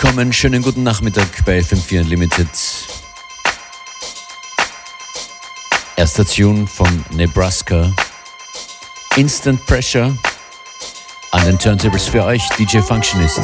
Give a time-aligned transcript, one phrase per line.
[0.00, 2.48] willkommen, schönen guten Nachmittag bei FM4 Unlimited.
[5.96, 7.92] Erster Tune von Nebraska.
[9.16, 10.16] Instant Pressure.
[11.32, 13.40] An den Turntables für euch, DJ Functionist.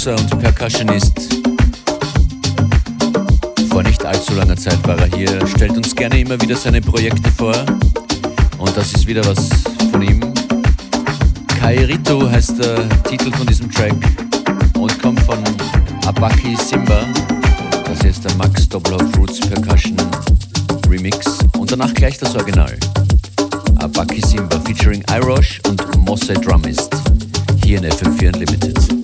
[0.00, 1.28] Producer und Percussionist.
[3.68, 7.30] Vor nicht allzu langer Zeit war er hier, stellt uns gerne immer wieder seine Projekte
[7.30, 7.54] vor.
[8.56, 9.50] Und das ist wieder was
[9.90, 10.20] von ihm.
[11.48, 13.92] Kairito heißt der Titel von diesem Track
[14.78, 15.38] und kommt von
[16.06, 17.04] Abaki Simba.
[17.84, 19.98] Das ist der Max Doppelhoff Roots Percussion
[20.88, 21.26] Remix
[21.58, 22.74] und danach gleich das Original.
[23.80, 26.90] Abaki Simba featuring Irosh und Mosse Drumist
[27.62, 28.99] hier in FM4 Unlimited.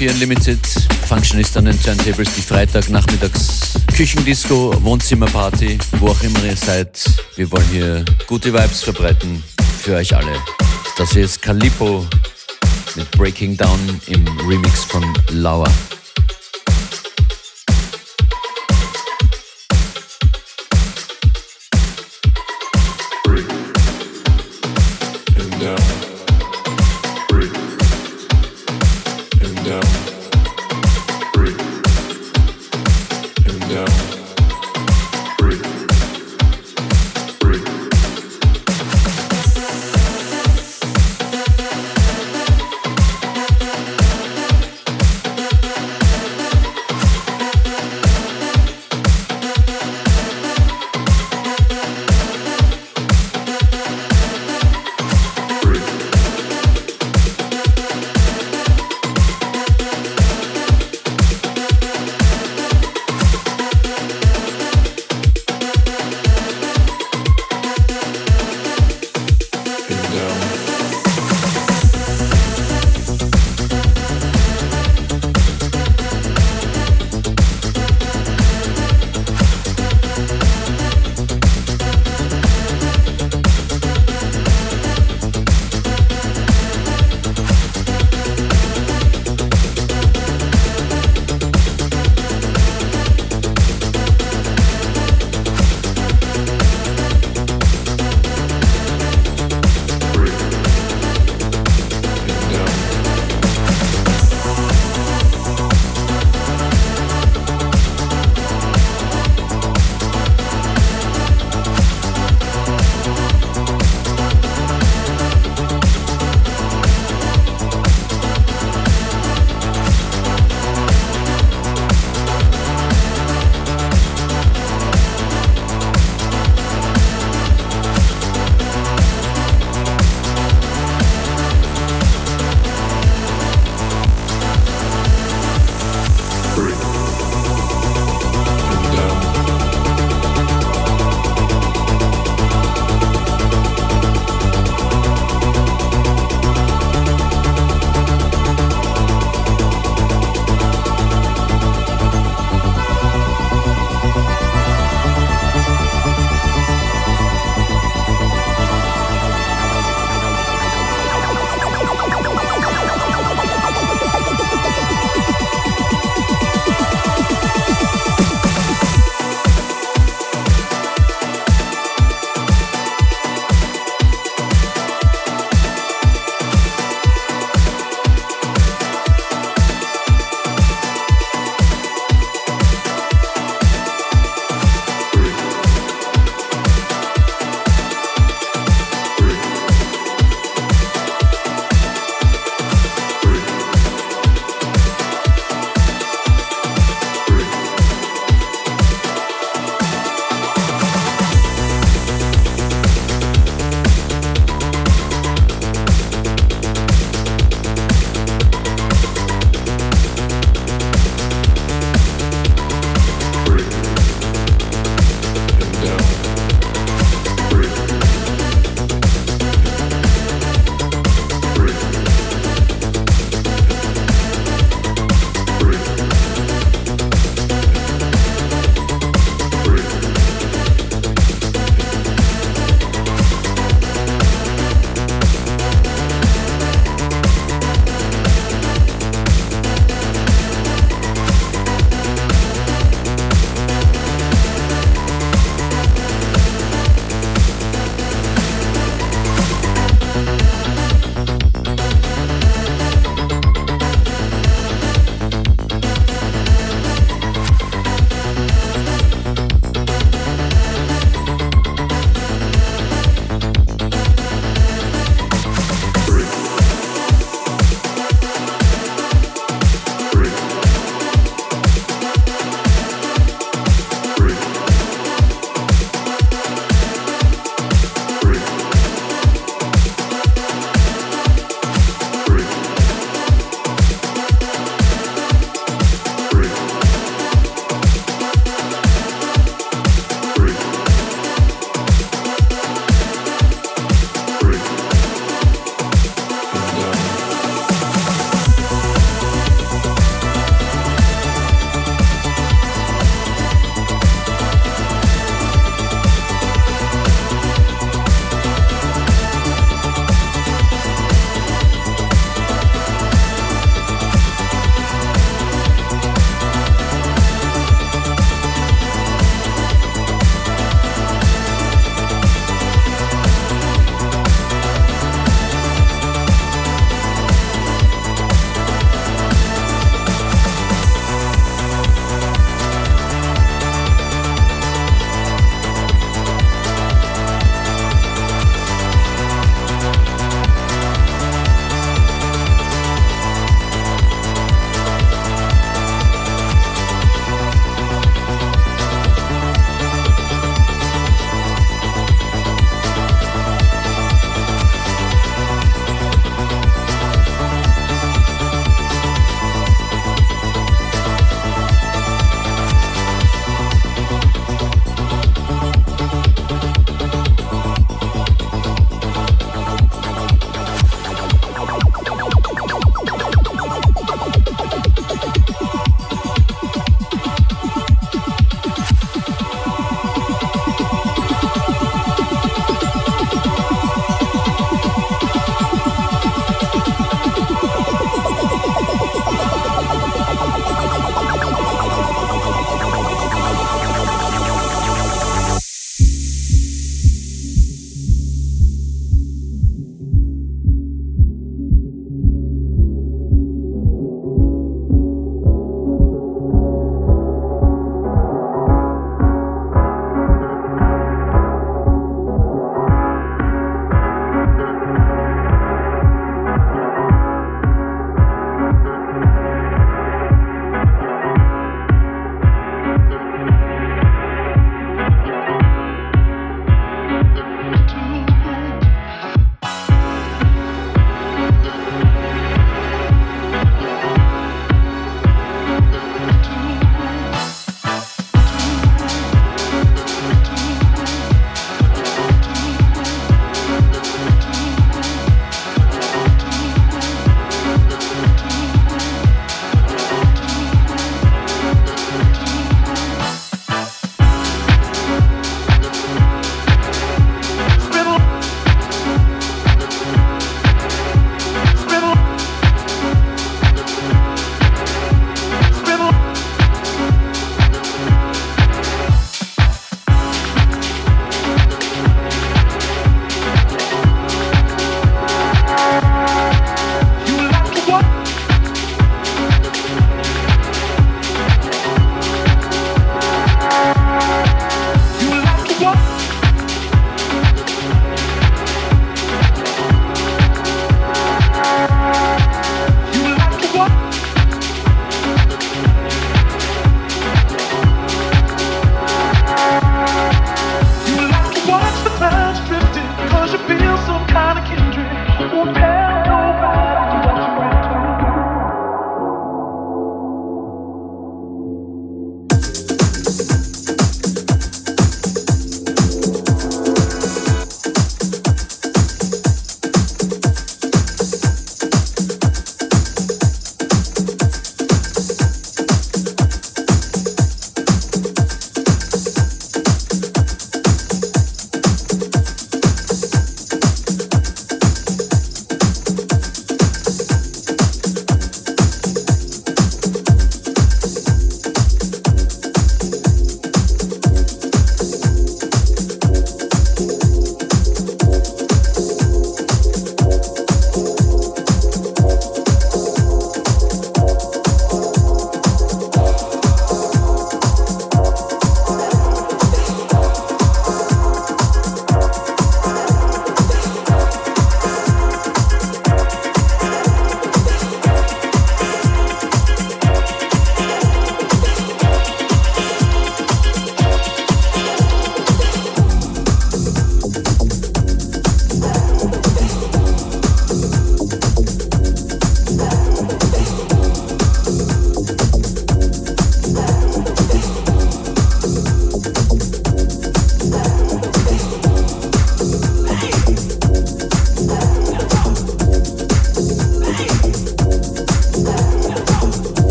[0.00, 0.60] FM4 Unlimited.
[1.06, 7.04] Functionist an den Turntables, die Freitagnachmittags Küchendisco, Wohnzimmerparty, wo auch immer ihr seid.
[7.36, 9.42] Wir wollen hier gute Vibes verbreiten
[9.82, 10.32] für euch alle.
[10.96, 12.06] Das hier ist Calippo
[12.96, 15.68] mit Breaking Down im Remix von Lauer.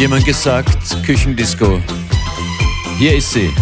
[0.00, 1.78] Jemand gesagt, Küchendisco.
[2.96, 3.52] Hier ist sie.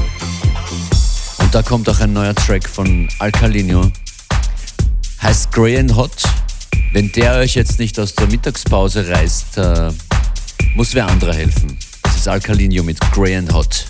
[1.40, 3.90] Und da kommt auch ein neuer Track von Alcalino.
[5.20, 6.12] Heißt Grey and Hot.
[6.92, 9.90] Wenn der euch jetzt nicht aus der Mittagspause reißt, äh,
[10.76, 11.76] muss wer anderer helfen.
[12.04, 13.86] Das ist Alcalino mit Grey and Hot.